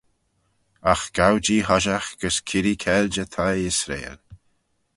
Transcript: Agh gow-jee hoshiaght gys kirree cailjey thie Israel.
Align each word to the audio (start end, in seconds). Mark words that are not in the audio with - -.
Agh 0.91 1.05
gow-jee 1.15 1.65
hoshiaght 1.67 2.17
gys 2.21 2.37
kirree 2.47 2.81
cailjey 2.83 3.27
thie 3.33 3.65
Israel. 3.71 4.17